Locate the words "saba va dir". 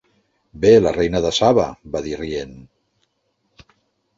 1.39-2.15